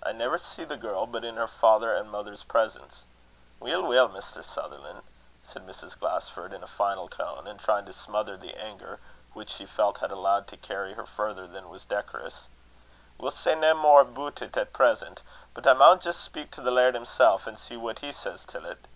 "I 0.00 0.12
never 0.12 0.38
see 0.38 0.62
the 0.64 0.76
girl 0.76 1.04
but 1.04 1.24
in 1.24 1.34
her 1.34 1.48
father 1.48 1.92
and 1.96 2.08
mother's 2.08 2.44
presence." 2.44 3.06
"Weel, 3.58 3.82
weel, 3.82 4.08
Mr. 4.08 4.44
Sutherlan'," 4.44 5.02
said 5.42 5.66
Mrs. 5.66 5.98
Glasford, 5.98 6.52
in 6.52 6.62
a 6.62 6.68
final 6.68 7.08
tone, 7.08 7.48
and 7.48 7.58
trying 7.58 7.84
to 7.86 7.92
smother 7.92 8.36
the 8.36 8.54
anger 8.56 9.00
which 9.32 9.50
she 9.50 9.66
felt 9.66 9.96
she 9.96 10.02
had 10.02 10.12
allowed 10.12 10.46
to 10.46 10.56
carry 10.56 10.94
her 10.94 11.06
further 11.06 11.48
than 11.48 11.68
was 11.68 11.84
decorous, 11.84 12.46
"we'll 13.18 13.32
say 13.32 13.56
nae 13.56 13.72
mair 13.72 14.02
aboot 14.02 14.40
it 14.42 14.56
at 14.56 14.72
present; 14.72 15.24
but 15.54 15.66
I 15.66 15.72
maun 15.72 15.98
jist 15.98 16.20
speak 16.22 16.52
to 16.52 16.60
the 16.60 16.70
laird 16.70 16.94
himsel', 16.94 17.40
an' 17.44 17.56
see 17.56 17.76
what 17.76 17.98
he 17.98 18.12
says 18.12 18.44
till 18.44 18.62
't." 18.62 18.86